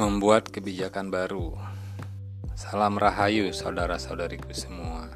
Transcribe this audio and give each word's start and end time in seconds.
Membuat 0.00 0.48
kebijakan 0.48 1.12
baru. 1.12 1.52
Salam 2.56 2.96
rahayu 2.96 3.52
saudara-saudariku 3.52 4.48
semua. 4.56 5.12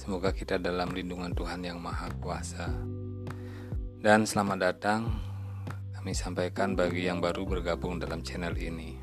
Semoga 0.00 0.32
kita 0.32 0.56
dalam 0.56 0.96
lindungan 0.96 1.36
Tuhan 1.36 1.60
yang 1.60 1.76
Maha 1.76 2.08
Kuasa. 2.16 2.72
Dan 4.00 4.24
selamat 4.24 4.58
datang 4.64 5.12
kami 5.92 6.16
sampaikan 6.16 6.72
bagi 6.72 7.04
yang 7.04 7.20
baru 7.20 7.44
bergabung 7.44 8.00
dalam 8.00 8.24
channel 8.24 8.56
ini. 8.56 8.96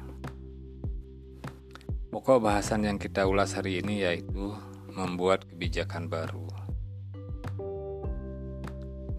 Pokok 2.09 2.41
bahasan 2.41 2.89
yang 2.89 2.97
kita 2.97 3.29
ulas 3.29 3.53
hari 3.53 3.85
ini 3.85 4.09
yaitu 4.09 4.57
membuat 4.89 5.45
kebijakan 5.45 6.09
baru. 6.09 6.49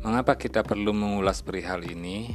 Mengapa 0.02 0.34
kita 0.34 0.66
perlu 0.66 0.90
mengulas 0.90 1.46
perihal 1.46 1.86
ini? 1.86 2.34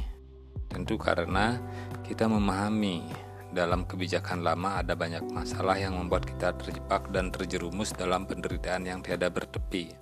Tentu 0.72 0.96
karena 0.96 1.60
kita 2.00 2.32
memahami 2.32 3.28
dalam 3.52 3.84
kebijakan 3.84 4.40
lama 4.40 4.80
ada 4.80 4.96
banyak 4.96 5.28
masalah 5.28 5.76
yang 5.76 5.94
membuat 5.94 6.24
kita 6.24 6.56
terjebak 6.56 7.12
dan 7.12 7.28
terjerumus 7.28 7.92
dalam 7.92 8.24
penderitaan 8.24 8.88
yang 8.88 9.04
tiada 9.04 9.28
bertepi. 9.28 9.92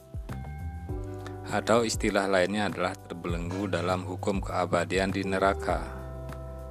Atau 1.51 1.83
istilah 1.83 2.31
lainnya 2.31 2.71
adalah 2.71 2.95
terbelenggu 2.95 3.67
dalam 3.67 4.07
hukum 4.07 4.39
keabadian 4.39 5.11
di 5.11 5.27
neraka. 5.27 5.83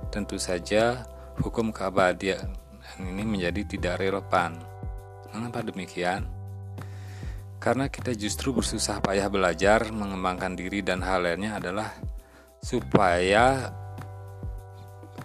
Tentu 0.08 0.40
saja 0.40 1.04
hukum 1.44 1.76
keabadian 1.76 2.56
ini 2.98 3.28
menjadi 3.28 3.62
tidak 3.68 4.00
relevan. 4.00 4.58
Mengapa 5.36 5.62
demikian? 5.62 6.26
Karena 7.60 7.92
kita 7.92 8.16
justru 8.16 8.56
bersusah 8.56 9.04
payah 9.04 9.28
belajar, 9.28 9.92
mengembangkan 9.92 10.56
diri 10.56 10.80
dan 10.80 11.04
hal 11.04 11.28
lainnya 11.28 11.60
adalah 11.60 11.92
supaya 12.64 13.68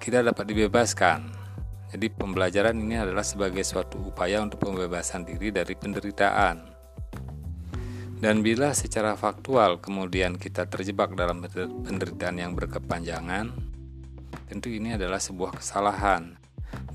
kita 0.03 0.21
dapat 0.21 0.45
dibebaskan 0.50 1.44
jadi 1.93 2.07
pembelajaran 2.09 2.79
ini 2.79 2.97
adalah 2.97 3.27
sebagai 3.27 3.61
suatu 3.67 4.01
upaya 4.01 4.41
untuk 4.41 4.65
pembebasan 4.65 5.29
diri 5.29 5.53
dari 5.53 5.77
penderitaan. 5.77 6.73
Dan 8.25 8.41
bila 8.41 8.73
secara 8.73 9.13
faktual 9.21 9.85
kemudian 9.85 10.41
kita 10.41 10.65
terjebak 10.65 11.12
dalam 11.12 11.45
penderitaan 11.85 12.41
yang 12.41 12.57
berkepanjangan, 12.57 13.53
tentu 14.49 14.73
ini 14.73 14.97
adalah 14.97 15.21
sebuah 15.21 15.61
kesalahan 15.61 16.33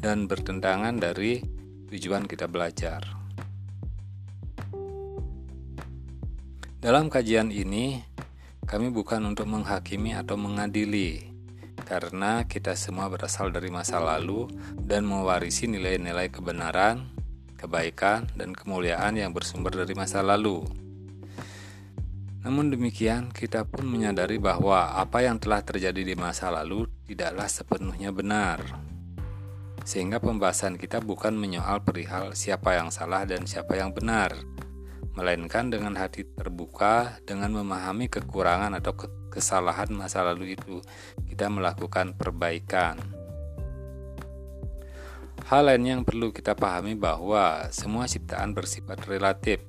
dan 0.02 0.26
bertentangan 0.26 0.98
dari 0.98 1.46
tujuan 1.94 2.26
kita 2.26 2.50
belajar. 2.50 3.06
Dalam 6.82 7.14
kajian 7.14 7.54
ini, 7.54 8.02
kami 8.66 8.90
bukan 8.90 9.22
untuk 9.30 9.46
menghakimi 9.46 10.18
atau 10.18 10.34
mengadili, 10.34 11.29
karena 11.90 12.46
kita 12.46 12.78
semua 12.78 13.10
berasal 13.10 13.50
dari 13.50 13.74
masa 13.74 13.98
lalu 13.98 14.46
dan 14.78 15.10
mewarisi 15.10 15.66
nilai-nilai 15.66 16.30
kebenaran, 16.30 17.10
kebaikan, 17.58 18.30
dan 18.38 18.54
kemuliaan 18.54 19.18
yang 19.18 19.34
bersumber 19.34 19.74
dari 19.74 19.98
masa 19.98 20.22
lalu. 20.22 20.62
Namun 22.46 22.70
demikian, 22.70 23.34
kita 23.34 23.66
pun 23.66 23.90
menyadari 23.90 24.38
bahwa 24.38 25.02
apa 25.02 25.26
yang 25.26 25.42
telah 25.42 25.66
terjadi 25.66 26.06
di 26.06 26.14
masa 26.14 26.54
lalu 26.54 26.86
tidaklah 27.10 27.50
sepenuhnya 27.50 28.14
benar. 28.14 28.62
Sehingga 29.82 30.22
pembahasan 30.22 30.78
kita 30.78 31.02
bukan 31.02 31.34
menyoal 31.34 31.82
perihal 31.82 32.38
siapa 32.38 32.78
yang 32.78 32.94
salah 32.94 33.26
dan 33.26 33.50
siapa 33.50 33.82
yang 33.82 33.90
benar, 33.98 34.38
melainkan 35.20 35.68
dengan 35.68 36.00
hati 36.00 36.24
terbuka 36.24 37.20
dengan 37.28 37.52
memahami 37.52 38.08
kekurangan 38.08 38.72
atau 38.80 38.96
kesalahan 39.28 39.92
masa 39.92 40.24
lalu 40.24 40.56
itu 40.56 40.80
kita 41.28 41.52
melakukan 41.52 42.16
perbaikan. 42.16 42.96
Hal 45.52 45.68
lain 45.68 45.84
yang 45.84 46.02
perlu 46.08 46.32
kita 46.32 46.56
pahami 46.56 46.96
bahwa 46.96 47.68
semua 47.76 48.08
ciptaan 48.08 48.56
bersifat 48.56 49.04
relatif, 49.12 49.60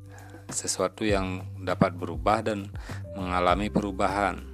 sesuatu 0.46 1.02
yang 1.02 1.42
dapat 1.58 1.98
berubah 1.98 2.46
dan 2.46 2.70
mengalami 3.18 3.72
perubahan. 3.72 4.46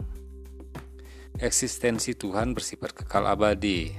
Eksistensi 1.37 2.17
Tuhan 2.17 2.57
bersifat 2.57 2.97
kekal 2.97 3.29
abadi, 3.29 3.93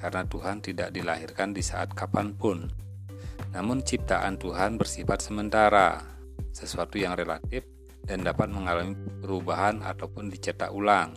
karena 0.00 0.24
Tuhan 0.24 0.64
tidak 0.64 0.96
dilahirkan 0.96 1.52
di 1.52 1.60
saat 1.60 1.92
kapan 1.92 2.32
pun. 2.32 2.72
Namun 3.52 3.84
ciptaan 3.84 4.38
Tuhan 4.40 4.78
bersifat 4.78 5.20
sementara, 5.20 6.09
sesuatu 6.50 6.98
yang 6.98 7.14
relatif 7.16 7.66
dan 8.04 8.26
dapat 8.26 8.50
mengalami 8.50 8.96
perubahan 9.22 9.82
ataupun 9.84 10.28
dicetak 10.30 10.70
ulang. 10.74 11.14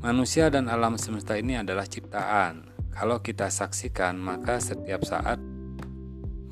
Manusia 0.00 0.48
dan 0.48 0.68
alam 0.72 0.96
semesta 0.96 1.36
ini 1.36 1.60
adalah 1.60 1.84
ciptaan. 1.84 2.72
Kalau 2.90 3.20
kita 3.20 3.52
saksikan, 3.52 4.16
maka 4.16 4.56
setiap 4.56 5.04
saat 5.04 5.36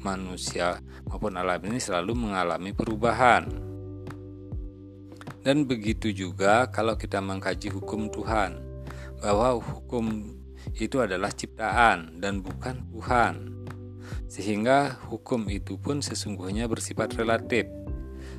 manusia 0.04 0.78
maupun 1.08 1.34
alam 1.34 1.58
ini 1.66 1.80
selalu 1.80 2.14
mengalami 2.14 2.70
perubahan. 2.76 3.48
Dan 5.42 5.64
begitu 5.64 6.12
juga 6.12 6.68
kalau 6.68 6.94
kita 6.94 7.24
mengkaji 7.24 7.72
hukum 7.72 8.12
Tuhan, 8.12 8.60
bahwa 9.18 9.56
hukum 9.58 10.36
itu 10.78 11.00
adalah 11.00 11.32
ciptaan 11.32 12.20
dan 12.20 12.44
bukan 12.44 12.84
Tuhan. 12.92 13.57
Sehingga 14.28 15.00
hukum 15.08 15.48
itu 15.48 15.80
pun 15.80 16.04
sesungguhnya 16.04 16.68
bersifat 16.68 17.16
relatif 17.16 17.66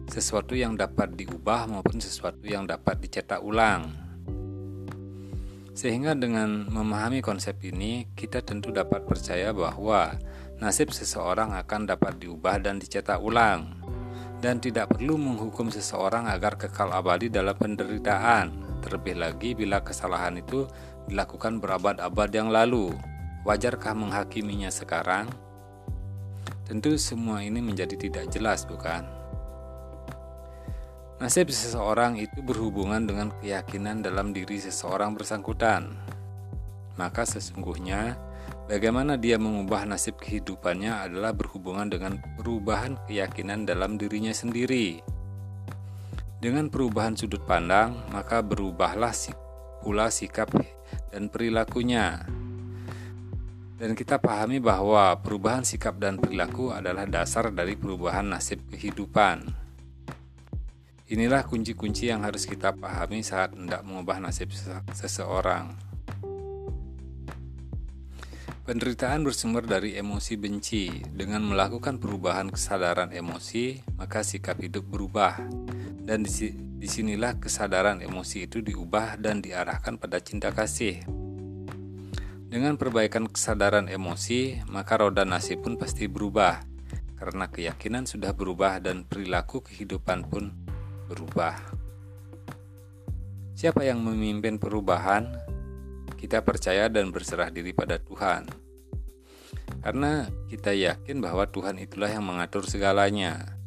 sesuatu 0.09 0.57
yang 0.57 0.73
dapat 0.73 1.13
diubah 1.13 1.69
maupun 1.69 2.01
sesuatu 2.01 2.41
yang 2.49 2.65
dapat 2.65 2.97
dicetak 2.97 3.39
ulang. 3.45 3.93
Sehingga 5.77 6.11
dengan 6.17 6.67
memahami 6.67 7.23
konsep 7.23 7.55
ini, 7.63 8.09
kita 8.17 8.43
tentu 8.43 8.73
dapat 8.73 9.07
percaya 9.07 9.55
bahwa 9.55 10.11
nasib 10.59 10.91
seseorang 10.91 11.55
akan 11.55 11.87
dapat 11.87 12.19
diubah 12.19 12.59
dan 12.59 12.83
dicetak 12.83 13.21
ulang, 13.23 13.79
dan 14.43 14.59
tidak 14.59 14.91
perlu 14.91 15.15
menghukum 15.15 15.71
seseorang 15.71 16.27
agar 16.27 16.59
kekal 16.59 16.91
abadi 16.91 17.31
dalam 17.31 17.55
penderitaan. 17.55 18.67
Terlebih 18.83 19.15
lagi 19.23 19.55
bila 19.55 19.79
kesalahan 19.79 20.35
itu 20.41 20.67
dilakukan 21.07 21.63
berabad-abad 21.63 22.29
yang 22.31 22.51
lalu. 22.51 22.91
Wajarkah 23.47 23.95
menghakiminya 23.95 24.67
sekarang? 24.67 25.31
Tentu 26.69 26.93
semua 27.01 27.41
ini 27.41 27.65
menjadi 27.65 27.97
tidak 27.97 28.29
jelas, 28.29 28.61
bukan? 28.61 29.01
Nasib 31.17 31.49
seseorang 31.49 32.21
itu 32.21 32.45
berhubungan 32.45 33.09
dengan 33.09 33.33
keyakinan 33.41 34.05
dalam 34.05 34.37
diri 34.37 34.61
seseorang 34.61 35.17
bersangkutan. 35.17 35.97
Maka 36.93 37.25
sesungguhnya 37.25 38.13
bagaimana 38.69 39.17
dia 39.17 39.41
mengubah 39.41 39.81
nasib 39.89 40.21
kehidupannya 40.21 41.09
adalah 41.09 41.33
berhubungan 41.33 41.89
dengan 41.89 42.21
perubahan 42.37 43.01
keyakinan 43.09 43.65
dalam 43.65 43.97
dirinya 43.97 44.31
sendiri. 44.31 45.01
Dengan 46.37 46.69
perubahan 46.69 47.17
sudut 47.17 47.41
pandang, 47.49 47.97
maka 48.13 48.45
berubahlah 48.45 49.11
pula 49.81 50.13
sikap 50.13 50.53
dan 51.09 51.33
perilakunya. 51.33 52.38
Dan 53.79 53.95
kita 53.95 54.19
pahami 54.19 54.59
bahwa 54.59 55.15
perubahan 55.23 55.63
sikap 55.63 55.95
dan 56.03 56.19
perilaku 56.19 56.75
adalah 56.75 57.07
dasar 57.07 57.47
dari 57.47 57.79
perubahan 57.79 58.27
nasib 58.27 58.59
kehidupan. 58.67 59.55
Inilah 61.07 61.47
kunci-kunci 61.47 62.11
yang 62.11 62.27
harus 62.27 62.43
kita 62.43 62.75
pahami 62.75 63.23
saat 63.23 63.55
hendak 63.55 63.87
mengubah 63.87 64.19
nasib 64.19 64.51
seseorang. 64.91 65.71
Penderitaan 68.67 69.23
bersumber 69.23 69.63
dari 69.63 69.95
emosi 69.95 70.35
benci. 70.35 70.99
Dengan 71.09 71.47
melakukan 71.47 71.97
perubahan 72.03 72.51
kesadaran 72.51 73.15
emosi, 73.15 73.81
maka 73.95 74.27
sikap 74.27 74.59
hidup 74.61 74.85
berubah. 74.85 75.39
Dan 76.03 76.27
di 76.27 76.85
sinilah 76.85 77.39
kesadaran 77.39 78.03
emosi 78.03 78.45
itu 78.45 78.61
diubah 78.61 79.17
dan 79.17 79.39
diarahkan 79.41 79.97
pada 79.97 80.21
cinta 80.21 80.53
kasih. 80.53 81.18
Dengan 82.49 82.81
perbaikan 82.81 83.29
kesadaran 83.29 83.85
emosi, 83.85 84.65
maka 84.73 84.97
roda 84.97 85.21
nasib 85.21 85.61
pun 85.61 85.77
pasti 85.77 86.09
berubah. 86.09 86.65
Karena 87.13 87.45
keyakinan 87.45 88.09
sudah 88.09 88.33
berubah 88.33 88.81
dan 88.81 89.05
perilaku 89.05 89.61
kehidupan 89.61 90.25
pun 90.25 90.49
berubah. 91.05 91.61
Siapa 93.53 93.85
yang 93.85 94.01
memimpin 94.01 94.57
perubahan? 94.57 95.29
Kita 96.17 96.41
percaya 96.41 96.89
dan 96.89 97.13
berserah 97.13 97.53
diri 97.53 97.69
pada 97.69 98.01
Tuhan. 98.01 98.49
Karena 99.85 100.25
kita 100.49 100.73
yakin 100.73 101.21
bahwa 101.21 101.45
Tuhan 101.53 101.77
itulah 101.77 102.09
yang 102.09 102.25
mengatur 102.25 102.65
segalanya. 102.65 103.58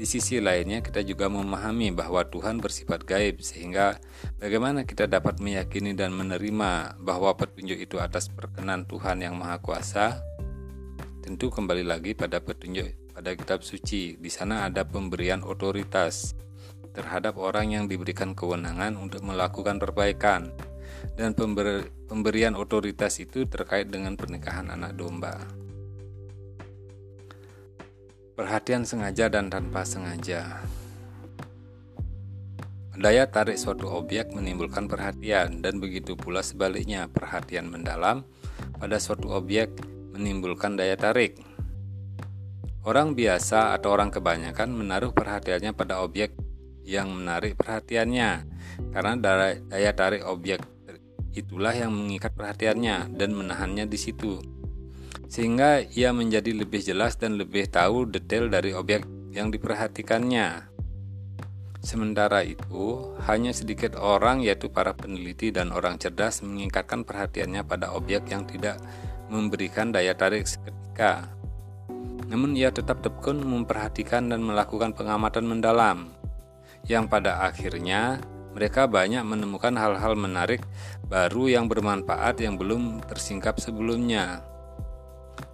Di 0.00 0.08
sisi 0.08 0.40
lainnya, 0.40 0.80
kita 0.80 1.04
juga 1.04 1.28
memahami 1.28 1.92
bahwa 1.92 2.24
Tuhan 2.24 2.56
bersifat 2.56 3.04
gaib, 3.04 3.44
sehingga 3.44 4.00
bagaimana 4.40 4.88
kita 4.88 5.04
dapat 5.04 5.44
meyakini 5.44 5.92
dan 5.92 6.16
menerima 6.16 6.96
bahwa 7.04 7.36
petunjuk 7.36 7.76
itu 7.76 8.00
atas 8.00 8.32
perkenan 8.32 8.88
Tuhan 8.88 9.20
yang 9.20 9.36
Maha 9.36 9.60
Kuasa. 9.60 10.24
Tentu 11.20 11.52
kembali 11.52 11.84
lagi 11.84 12.16
pada 12.16 12.40
petunjuk 12.40 13.12
pada 13.12 13.36
kitab 13.36 13.60
suci. 13.60 14.16
Di 14.16 14.32
sana 14.32 14.72
ada 14.72 14.88
pemberian 14.88 15.44
otoritas 15.44 16.32
terhadap 16.96 17.36
orang 17.36 17.76
yang 17.76 17.84
diberikan 17.84 18.32
kewenangan 18.32 18.96
untuk 18.96 19.20
melakukan 19.20 19.76
perbaikan. 19.76 20.48
dan 21.16 21.36
pember, 21.36 21.92
pemberian 22.08 22.56
otoritas 22.56 23.20
itu 23.20 23.44
terkait 23.44 23.92
dengan 23.92 24.16
pernikahan 24.16 24.72
anak 24.72 24.96
domba. 24.96 25.36
Perhatian 28.40 28.88
sengaja 28.88 29.28
dan 29.28 29.52
tanpa 29.52 29.84
sengaja. 29.84 30.64
Daya 32.96 33.28
tarik 33.28 33.60
suatu 33.60 33.92
objek 33.92 34.32
menimbulkan 34.32 34.88
perhatian 34.88 35.60
dan 35.60 35.76
begitu 35.76 36.16
pula 36.16 36.40
sebaliknya 36.40 37.04
perhatian 37.12 37.68
mendalam 37.68 38.24
pada 38.80 38.96
suatu 38.96 39.28
objek 39.36 39.76
menimbulkan 40.16 40.72
daya 40.72 40.96
tarik. 40.96 41.36
Orang 42.80 43.12
biasa 43.12 43.76
atau 43.76 43.92
orang 43.92 44.08
kebanyakan 44.08 44.72
menaruh 44.72 45.12
perhatiannya 45.12 45.76
pada 45.76 46.00
objek 46.00 46.32
yang 46.80 47.12
menarik 47.12 47.60
perhatiannya 47.60 48.48
karena 48.96 49.12
daya 49.68 49.92
tarik 49.92 50.24
objek 50.24 50.64
itulah 51.36 51.76
yang 51.76 51.92
mengikat 51.92 52.32
perhatiannya 52.32 53.20
dan 53.20 53.36
menahannya 53.36 53.84
di 53.84 54.00
situ. 54.00 54.59
Sehingga 55.30 55.86
ia 55.94 56.10
menjadi 56.10 56.50
lebih 56.50 56.82
jelas 56.82 57.14
dan 57.14 57.38
lebih 57.38 57.70
tahu 57.70 58.10
detail 58.10 58.50
dari 58.50 58.74
objek 58.74 59.06
yang 59.30 59.54
diperhatikannya. 59.54 60.66
Sementara 61.80 62.44
itu, 62.44 63.14
hanya 63.24 63.54
sedikit 63.54 63.96
orang 63.96 64.44
yaitu 64.44 64.68
para 64.68 64.92
peneliti 64.92 65.48
dan 65.48 65.72
orang 65.72 65.96
cerdas 65.96 66.44
mengikatkan 66.44 67.06
perhatiannya 67.06 67.62
pada 67.64 67.94
objek 67.96 68.28
yang 68.28 68.44
tidak 68.44 68.82
memberikan 69.30 69.88
daya 69.94 70.12
tarik 70.12 70.44
seketika. 70.44 71.30
Namun 72.28 72.52
ia 72.52 72.68
tetap 72.68 73.00
tekun 73.00 73.40
memperhatikan 73.40 74.28
dan 74.28 74.44
melakukan 74.44 74.92
pengamatan 74.92 75.46
mendalam, 75.46 76.12
yang 76.84 77.06
pada 77.06 77.46
akhirnya 77.48 78.20
mereka 78.50 78.90
banyak 78.90 79.22
menemukan 79.22 79.72
hal-hal 79.78 80.18
menarik 80.18 80.60
baru 81.06 81.48
yang 81.48 81.70
bermanfaat 81.70 82.42
yang 82.42 82.58
belum 82.58 83.00
tersingkap 83.06 83.56
sebelumnya. 83.62 84.49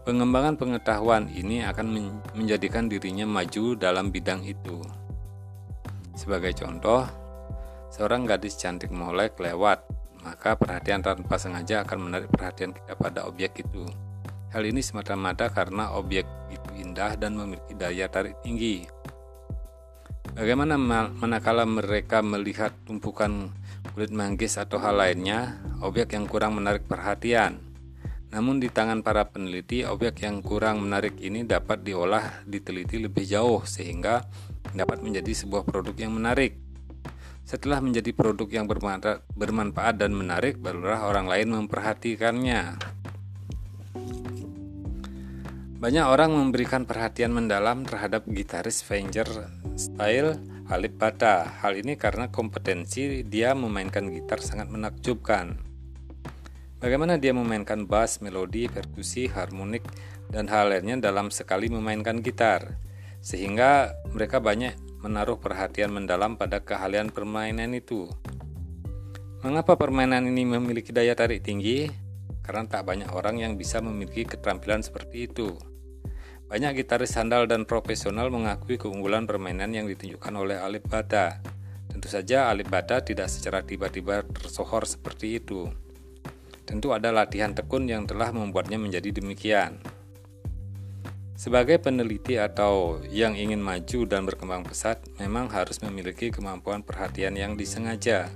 Pengembangan 0.06 0.54
pengetahuan 0.54 1.26
ini 1.34 1.66
akan 1.66 2.14
menjadikan 2.38 2.86
dirinya 2.86 3.26
maju 3.26 3.74
dalam 3.74 4.14
bidang 4.14 4.46
itu. 4.46 4.78
Sebagai 6.14 6.54
contoh, 6.54 7.02
seorang 7.90 8.22
gadis 8.22 8.54
cantik 8.54 8.94
molek 8.94 9.34
lewat, 9.42 9.82
maka 10.22 10.54
perhatian 10.54 11.02
tanpa 11.02 11.42
sengaja 11.42 11.82
akan 11.82 12.06
menarik 12.06 12.30
perhatian 12.30 12.70
kita 12.70 12.94
pada 12.94 13.26
objek 13.26 13.66
itu. 13.66 13.82
Hal 14.54 14.62
ini 14.62 14.78
semata-mata 14.78 15.50
karena 15.50 15.98
objek 15.98 16.22
itu 16.54 16.70
indah 16.78 17.18
dan 17.18 17.34
memiliki 17.34 17.74
daya 17.74 18.06
tarik 18.06 18.38
tinggi. 18.46 18.86
Bagaimana 20.38 20.78
manakala 21.18 21.66
mereka 21.66 22.22
melihat 22.22 22.70
tumpukan 22.86 23.50
kulit 23.90 24.14
manggis 24.14 24.54
atau 24.54 24.78
hal 24.78 25.02
lainnya, 25.02 25.58
objek 25.82 26.14
yang 26.14 26.30
kurang 26.30 26.54
menarik 26.54 26.86
perhatian? 26.86 27.65
Namun 28.36 28.60
di 28.60 28.68
tangan 28.68 29.00
para 29.00 29.32
peneliti, 29.32 29.80
objek 29.88 30.20
yang 30.20 30.44
kurang 30.44 30.84
menarik 30.84 31.16
ini 31.24 31.48
dapat 31.48 31.80
diolah, 31.80 32.44
diteliti 32.44 33.00
lebih 33.00 33.24
jauh 33.24 33.64
sehingga 33.64 34.28
dapat 34.76 35.00
menjadi 35.00 35.32
sebuah 35.32 35.64
produk 35.64 35.96
yang 35.96 36.12
menarik. 36.12 36.60
Setelah 37.48 37.80
menjadi 37.80 38.12
produk 38.12 38.44
yang 38.52 38.68
bermanfaat 38.68 39.96
dan 39.96 40.12
menarik, 40.12 40.60
barulah 40.60 41.08
orang 41.08 41.32
lain 41.32 41.48
memperhatikannya. 41.56 42.76
Banyak 45.80 46.04
orang 46.04 46.36
memberikan 46.36 46.84
perhatian 46.84 47.32
mendalam 47.32 47.88
terhadap 47.88 48.28
gitaris 48.28 48.84
Venger 48.84 49.48
Style 49.80 50.36
Alip 50.68 51.00
Bata. 51.00 51.64
Hal 51.64 51.80
ini 51.80 51.96
karena 51.96 52.28
kompetensi 52.28 53.24
dia 53.24 53.56
memainkan 53.56 54.12
gitar 54.12 54.44
sangat 54.44 54.68
menakjubkan. 54.68 55.65
Bagaimana 56.76 57.16
dia 57.16 57.32
memainkan 57.32 57.88
bass, 57.88 58.20
melodi, 58.20 58.68
perkusi, 58.68 59.32
harmonik, 59.32 59.82
dan 60.28 60.44
hal 60.52 60.68
lainnya 60.68 61.00
dalam 61.08 61.32
sekali 61.32 61.72
memainkan 61.72 62.20
gitar 62.20 62.76
sehingga 63.26 63.96
mereka 64.14 64.38
banyak 64.38 64.78
menaruh 65.02 65.38
perhatian 65.42 65.90
mendalam 65.90 66.38
pada 66.38 66.62
keahlian 66.62 67.10
permainan 67.10 67.74
itu. 67.74 68.06
Mengapa 69.42 69.74
permainan 69.74 70.26
ini 70.30 70.46
memiliki 70.46 70.94
daya 70.94 71.14
tarik 71.18 71.42
tinggi? 71.42 71.90
Karena 72.46 72.66
tak 72.70 72.86
banyak 72.86 73.10
orang 73.10 73.42
yang 73.42 73.58
bisa 73.58 73.82
memiliki 73.82 74.22
keterampilan 74.22 74.82
seperti 74.86 75.26
itu. 75.26 75.58
Banyak 76.46 76.78
gitaris 76.78 77.18
handal 77.18 77.50
dan 77.50 77.66
profesional 77.66 78.30
mengakui 78.30 78.78
keunggulan 78.78 79.26
permainan 79.26 79.74
yang 79.74 79.90
ditunjukkan 79.90 80.30
oleh 80.30 80.62
Alip 80.62 80.86
Bata. 80.86 81.42
Tentu 81.90 82.06
saja 82.06 82.46
Alip 82.46 82.70
Bata 82.70 83.02
tidak 83.02 83.26
secara 83.26 83.66
tiba-tiba 83.66 84.22
tersohor 84.22 84.86
seperti 84.86 85.42
itu. 85.42 85.66
Tentu 86.66 86.90
ada 86.90 87.14
latihan 87.14 87.54
tekun 87.54 87.86
yang 87.86 88.04
telah 88.10 88.34
membuatnya 88.34 88.76
menjadi 88.76 89.14
demikian. 89.14 89.78
Sebagai 91.36 91.78
peneliti 91.78 92.40
atau 92.40 92.98
yang 93.06 93.38
ingin 93.38 93.62
maju 93.62 94.08
dan 94.08 94.26
berkembang 94.26 94.64
pesat, 94.64 94.98
memang 95.20 95.46
harus 95.52 95.78
memiliki 95.84 96.34
kemampuan 96.34 96.82
perhatian 96.82 97.38
yang 97.38 97.54
disengaja. 97.54 98.32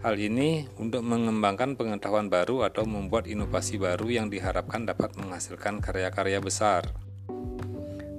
Hal 0.00 0.16
ini 0.16 0.64
untuk 0.80 1.04
mengembangkan 1.04 1.76
pengetahuan 1.76 2.32
baru 2.32 2.64
atau 2.64 2.88
membuat 2.88 3.28
inovasi 3.28 3.76
baru 3.76 4.08
yang 4.08 4.32
diharapkan 4.32 4.88
dapat 4.88 5.12
menghasilkan 5.20 5.84
karya-karya 5.84 6.40
besar. 6.40 6.88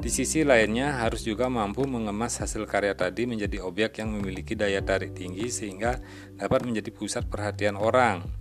Di 0.02 0.10
sisi 0.10 0.46
lainnya, 0.46 1.02
harus 1.02 1.24
juga 1.26 1.50
mampu 1.50 1.88
mengemas 1.90 2.38
hasil 2.38 2.68
karya 2.70 2.94
tadi 2.94 3.26
menjadi 3.26 3.64
objek 3.66 4.04
yang 4.04 4.14
memiliki 4.14 4.54
daya 4.60 4.84
tarik 4.84 5.18
tinggi 5.18 5.50
sehingga 5.50 5.98
dapat 6.38 6.68
menjadi 6.68 6.90
pusat 6.94 7.26
perhatian 7.32 7.80
orang. 7.80 8.41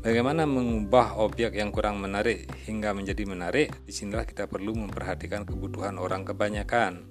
Bagaimana 0.00 0.48
mengubah 0.48 1.20
objek 1.20 1.60
yang 1.60 1.68
kurang 1.68 2.00
menarik 2.00 2.48
hingga 2.64 2.96
menjadi 2.96 3.20
menarik? 3.28 3.84
Di 3.84 3.92
sinilah 3.92 4.24
kita 4.24 4.48
perlu 4.48 4.72
memperhatikan 4.72 5.44
kebutuhan 5.44 6.00
orang 6.00 6.24
kebanyakan. 6.24 7.04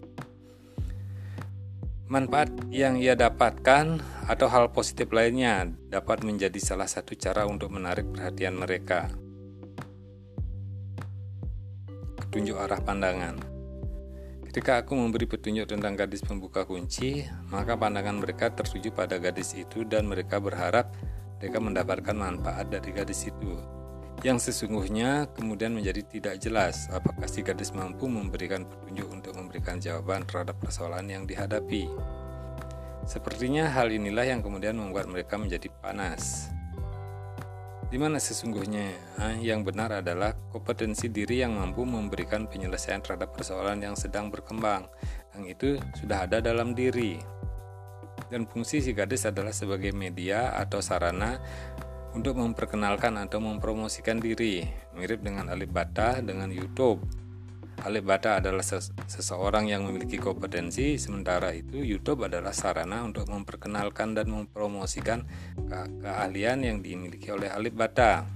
Manfaat 2.09 2.49
yang 2.73 2.97
ia 2.97 3.13
dapatkan 3.13 4.01
atau 4.25 4.49
hal 4.49 4.73
positif 4.73 5.13
lainnya 5.13 5.69
dapat 5.93 6.25
menjadi 6.25 6.57
salah 6.57 6.89
satu 6.89 7.13
cara 7.13 7.45
untuk 7.45 7.69
menarik 7.69 8.09
perhatian 8.09 8.57
mereka. 8.57 9.05
Petunjuk 12.17 12.57
arah 12.57 12.81
pandangan. 12.81 13.37
Ketika 14.49 14.81
aku 14.81 14.97
memberi 14.97 15.29
petunjuk 15.29 15.69
tentang 15.69 15.93
gadis 15.93 16.25
pembuka 16.25 16.65
kunci, 16.65 17.21
maka 17.53 17.77
pandangan 17.77 18.17
mereka 18.17 18.49
tertuju 18.49 18.89
pada 18.89 19.21
gadis 19.21 19.53
itu 19.53 19.85
dan 19.85 20.09
mereka 20.09 20.41
berharap 20.41 20.89
mereka 21.39 21.57
mendapatkan 21.63 22.15
manfaat 22.15 22.67
dari 22.67 22.91
gadis 22.91 23.31
itu. 23.31 23.55
Yang 24.19 24.51
sesungguhnya 24.51 25.31
kemudian 25.31 25.71
menjadi 25.71 26.03
tidak 26.03 26.35
jelas 26.43 26.91
apakah 26.91 27.23
si 27.23 27.39
gadis 27.39 27.71
mampu 27.71 28.11
memberikan 28.11 28.67
petunjuk 28.67 29.07
untuk 29.07 29.33
memberikan 29.39 29.79
jawaban 29.79 30.27
terhadap 30.27 30.59
persoalan 30.59 31.07
yang 31.07 31.23
dihadapi. 31.23 31.87
Sepertinya 33.07 33.71
hal 33.71 33.87
inilah 33.95 34.27
yang 34.27 34.43
kemudian 34.43 34.75
membuat 34.75 35.07
mereka 35.07 35.39
menjadi 35.39 35.71
panas. 35.79 36.51
Di 37.89 37.97
mana 37.97 38.21
sesungguhnya 38.21 38.91
yang 39.41 39.65
benar 39.65 40.03
adalah 40.03 40.37
kompetensi 40.53 41.09
diri 41.09 41.41
yang 41.41 41.57
mampu 41.57 41.87
memberikan 41.87 42.45
penyelesaian 42.45 43.01
terhadap 43.01 43.33
persoalan 43.33 43.81
yang 43.81 43.97
sedang 43.97 44.29
berkembang, 44.29 44.85
yang 45.33 45.47
itu 45.49 45.81
sudah 45.97 46.29
ada 46.29 46.37
dalam 46.37 46.77
diri 46.77 47.17
dan 48.29 48.45
fungsi 48.45 48.79
si 48.79 48.93
gadis 48.93 49.25
adalah 49.25 49.51
sebagai 49.51 49.93
media 49.93 50.53
atau 50.55 50.79
sarana 50.79 51.41
untuk 52.13 52.41
memperkenalkan 52.41 53.17
atau 53.21 53.37
mempromosikan 53.37 54.17
diri, 54.17 54.65
mirip 54.97 55.21
dengan 55.21 55.49
Alif 55.53 55.69
Bata 55.69 56.21
dengan 56.21 56.49
YouTube. 56.49 57.01
Alif 57.79 58.03
Bata 58.03 58.43
adalah 58.43 58.65
seseorang 59.07 59.71
yang 59.71 59.87
memiliki 59.87 60.19
kompetensi, 60.19 60.99
sementara 60.99 61.55
itu 61.55 61.79
YouTube 61.79 62.27
adalah 62.27 62.51
sarana 62.51 63.07
untuk 63.07 63.29
memperkenalkan 63.31 64.19
dan 64.19 64.27
mempromosikan 64.27 65.23
ke 65.55 65.79
keahlian 66.03 66.59
yang 66.65 66.83
dimiliki 66.83 67.31
oleh 67.31 67.47
Alif 67.47 67.71
Bata. 67.71 68.27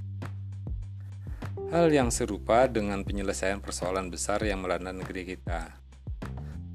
Hal 1.74 1.90
yang 1.90 2.14
serupa 2.14 2.70
dengan 2.70 3.02
penyelesaian 3.02 3.58
persoalan 3.58 4.14
besar 4.14 4.40
yang 4.46 4.62
melanda 4.62 4.94
negeri 4.94 5.36
kita. 5.36 5.74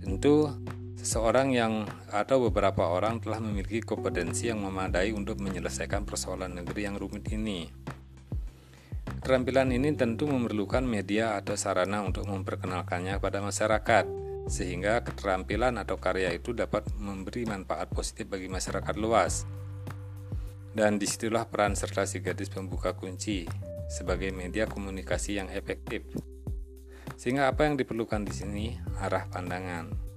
Tentu, 0.02 0.50
Seseorang 1.08 1.56
yang 1.56 1.88
atau 2.12 2.36
beberapa 2.52 2.84
orang 2.84 3.16
telah 3.24 3.40
memiliki 3.40 3.80
kompetensi 3.80 4.52
yang 4.52 4.60
memadai 4.60 5.08
untuk 5.16 5.40
menyelesaikan 5.40 6.04
persoalan 6.04 6.60
negeri 6.60 6.84
yang 6.84 7.00
rumit 7.00 7.32
ini. 7.32 7.64
Keterampilan 9.16 9.72
ini 9.72 9.96
tentu 9.96 10.28
memerlukan 10.28 10.84
media 10.84 11.40
atau 11.40 11.56
sarana 11.56 12.04
untuk 12.04 12.28
memperkenalkannya 12.28 13.24
pada 13.24 13.40
masyarakat, 13.40 14.04
sehingga 14.52 15.00
keterampilan 15.00 15.80
atau 15.80 15.96
karya 15.96 16.28
itu 16.36 16.52
dapat 16.52 16.84
memberi 17.00 17.48
manfaat 17.48 17.88
positif 17.88 18.28
bagi 18.28 18.52
masyarakat 18.52 18.92
luas. 19.00 19.48
Dan 20.76 21.00
di 21.00 21.08
situlah 21.08 21.48
peran 21.48 21.72
serta 21.72 22.04
si 22.04 22.20
gadis 22.20 22.52
pembuka 22.52 22.92
kunci 22.92 23.48
sebagai 23.88 24.28
media 24.28 24.68
komunikasi 24.68 25.40
yang 25.40 25.48
efektif. 25.56 26.04
Sehingga 27.16 27.48
apa 27.48 27.64
yang 27.64 27.80
diperlukan 27.80 28.28
di 28.28 28.32
sini 28.36 28.64
arah 29.00 29.24
pandangan. 29.32 30.07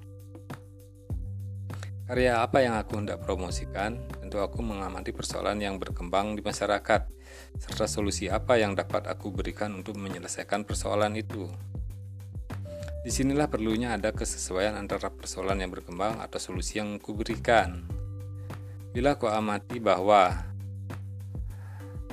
Karya 2.12 2.44
apa 2.44 2.60
yang 2.60 2.76
aku 2.76 3.00
hendak 3.00 3.24
promosikan? 3.24 3.96
tentu 4.20 4.44
aku 4.44 4.60
mengamati 4.60 5.16
persoalan 5.16 5.64
yang 5.64 5.80
berkembang 5.80 6.36
di 6.36 6.44
masyarakat, 6.44 7.08
serta 7.56 7.88
solusi 7.88 8.28
apa 8.28 8.60
yang 8.60 8.76
dapat 8.76 9.08
aku 9.08 9.32
berikan 9.32 9.72
untuk 9.80 9.96
menyelesaikan 9.96 10.68
persoalan 10.68 11.16
itu. 11.16 11.48
Di 13.08 13.12
sinilah 13.16 13.48
perlunya 13.48 13.96
ada 13.96 14.12
kesesuaian 14.12 14.76
antara 14.76 15.08
persoalan 15.08 15.64
yang 15.64 15.72
berkembang 15.72 16.20
atau 16.20 16.36
solusi 16.36 16.84
yang 16.84 17.00
kuberikan. 17.00 17.88
Bila 18.92 19.16
aku 19.16 19.32
amati 19.32 19.80
bahwa 19.80 20.51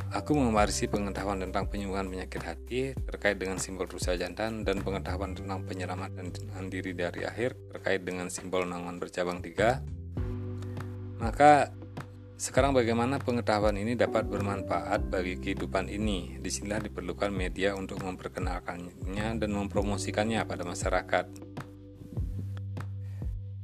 Aku 0.09 0.33
mewarisi 0.33 0.88
pengetahuan 0.88 1.37
tentang 1.37 1.69
penyembuhan 1.69 2.09
penyakit 2.09 2.41
hati 2.41 2.97
terkait 2.97 3.37
dengan 3.37 3.61
simbol 3.61 3.85
rusa 3.85 4.17
jantan 4.17 4.65
dan 4.65 4.81
pengetahuan 4.81 5.37
tentang 5.37 5.69
penyelamatan 5.69 6.33
diri 6.73 6.97
dari 6.97 7.29
akhir 7.29 7.77
terkait 7.77 8.09
dengan 8.09 8.33
simbol 8.33 8.65
nangon 8.65 8.97
bercabang 8.97 9.45
tiga. 9.45 9.85
Maka 11.21 11.77
sekarang 12.41 12.73
bagaimana 12.73 13.21
pengetahuan 13.21 13.77
ini 13.77 14.00
dapat 14.00 14.25
bermanfaat 14.31 15.12
bagi 15.12 15.37
kehidupan 15.43 15.93
ini? 15.93 16.41
Di 16.41 16.49
sinilah 16.49 16.88
diperlukan 16.88 17.29
media 17.29 17.77
untuk 17.77 18.00
memperkenalkannya 18.00 19.37
dan 19.37 19.50
mempromosikannya 19.50 20.41
pada 20.49 20.65
masyarakat. 20.65 21.48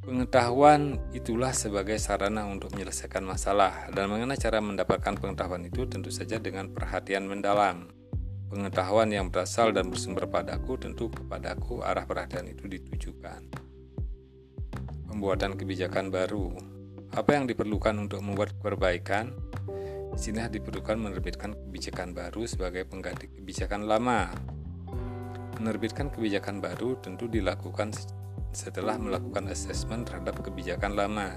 Pengetahuan 0.05 1.01
itulah 1.17 1.57
sebagai 1.57 1.97
sarana 1.97 2.45
untuk 2.45 2.77
menyelesaikan 2.77 3.25
masalah 3.25 3.89
dan 3.89 4.13
mengenai 4.13 4.37
cara 4.37 4.61
mendapatkan 4.61 5.17
pengetahuan 5.17 5.65
itu 5.65 5.89
tentu 5.89 6.13
saja 6.13 6.37
dengan 6.37 6.69
perhatian 6.69 7.25
mendalam. 7.25 7.89
Pengetahuan 8.53 9.09
yang 9.09 9.33
berasal 9.33 9.73
dan 9.73 9.89
bersumber 9.89 10.29
padaku 10.29 10.77
tentu 10.77 11.09
kepadaku 11.09 11.81
arah 11.81 12.05
perhatian 12.05 12.53
itu 12.53 12.69
ditujukan. 12.69 13.49
Pembuatan 15.09 15.57
kebijakan 15.57 16.13
baru. 16.13 16.53
Apa 17.17 17.41
yang 17.41 17.49
diperlukan 17.49 17.97
untuk 17.97 18.21
membuat 18.21 18.53
perbaikan? 18.61 19.33
Sini 20.21 20.45
diperlukan 20.53 21.01
menerbitkan 21.01 21.57
kebijakan 21.57 22.13
baru 22.13 22.45
sebagai 22.45 22.85
pengganti 22.85 23.33
kebijakan 23.33 23.89
lama. 23.89 24.29
Menerbitkan 25.65 26.13
kebijakan 26.13 26.61
baru 26.61 27.01
tentu 27.01 27.25
dilakukan 27.25 27.97
setelah 28.55 28.95
melakukan 28.95 29.51
asesmen 29.51 30.07
terhadap 30.07 30.39
kebijakan 30.39 30.95
lama 30.95 31.35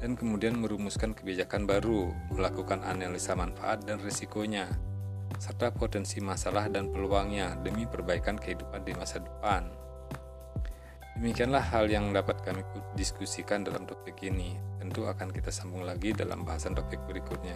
dan 0.00 0.16
kemudian 0.18 0.58
merumuskan 0.58 1.14
kebijakan 1.14 1.68
baru, 1.68 2.10
melakukan 2.32 2.82
analisa 2.82 3.38
manfaat 3.38 3.86
dan 3.86 4.02
risikonya, 4.02 4.66
serta 5.38 5.70
potensi 5.70 6.18
masalah 6.18 6.66
dan 6.72 6.90
peluangnya 6.90 7.54
demi 7.62 7.86
perbaikan 7.86 8.34
kehidupan 8.34 8.82
di 8.82 8.96
masa 8.98 9.22
depan. 9.22 9.70
Demikianlah 11.20 11.62
hal 11.62 11.86
yang 11.86 12.10
dapat 12.10 12.40
kami 12.42 12.66
diskusikan 12.98 13.62
dalam 13.62 13.86
topik 13.86 14.18
ini. 14.26 14.58
Tentu 14.82 15.06
akan 15.06 15.30
kita 15.30 15.54
sambung 15.54 15.86
lagi 15.86 16.10
dalam 16.10 16.42
bahasan 16.42 16.74
topik 16.74 16.98
berikutnya. 17.06 17.54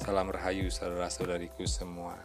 Salam 0.00 0.32
rahayu 0.32 0.72
saudara-saudariku 0.72 1.68
semua. 1.68 2.16